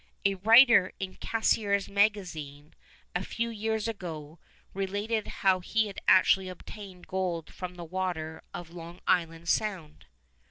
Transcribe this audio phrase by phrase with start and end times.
[0.25, 2.73] A writer in Cassier's Magazine,
[3.13, 4.39] a few years ago,
[4.73, 10.07] related how he had actually obtained gold from the water of Long Island Sound.